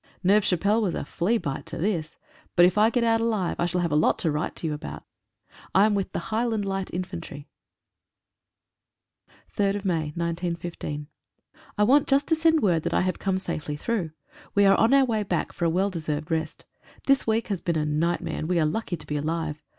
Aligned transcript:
Neuve 0.23 0.43
Chapelle 0.43 0.81
was 0.81 0.95
a 0.95 1.05
flea 1.05 1.37
bite 1.37 1.67
to 1.67 1.77
this. 1.77 2.17
But 2.55 2.65
if 2.65 2.75
I 2.75 2.89
get 2.89 3.03
out 3.03 3.21
alive 3.21 3.59
I 3.59 3.67
shall 3.67 3.81
have 3.81 3.91
a 3.91 3.95
lot 3.95 4.17
to 4.17 4.31
write 4.31 4.55
to 4.55 4.65
you 4.65 4.73
about. 4.73 5.03
I 5.75 5.85
am 5.85 5.93
with 5.93 6.11
the 6.11 6.33
Highland 6.33 6.65
Light 6.65 6.89
Infantry. 6.91 7.47
<8> 9.55 9.57
C 9.57 9.63
* 9.63 9.81
3/5/15. 9.83 11.05
3 11.77 11.85
WANT 11.85 12.07
just 12.07 12.27
to 12.29 12.35
send 12.35 12.63
word 12.63 12.81
that 12.81 12.95
I 12.95 13.01
have 13.01 13.19
come 13.19 13.37
safely 13.37 13.75
through. 13.75 14.09
We 14.55 14.65
are 14.65 14.75
on 14.75 14.91
our 14.91 15.05
way 15.05 15.21
back 15.21 15.53
for 15.53 15.65
a 15.65 15.69
well 15.69 15.91
deserved 15.91 16.31
rest. 16.31 16.65
The 17.03 17.23
week 17.27 17.49
has 17.49 17.61
been 17.61 17.77
a 17.77 17.85
nightmare, 17.85 18.39
and 18.39 18.49
we 18.49 18.59
are 18.59 18.65
lucky 18.65 18.97
to 18.97 19.05
be 19.05 19.17
alive. 19.17 19.61